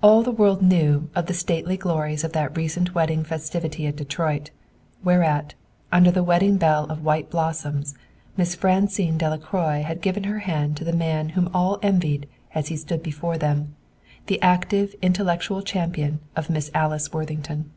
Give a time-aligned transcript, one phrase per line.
[0.00, 4.52] All the world knew of the stately glories of that recent wedding festivity at Detroit,
[5.02, 5.54] whereat,
[5.90, 7.96] under the wedding bell of white blossoms,
[8.36, 12.76] Miss Francine Delacroix had given her hand to the man whom all envied as he
[12.76, 13.74] stood before them,
[14.26, 17.72] the active intellectual champion of Miss Alice Worthington.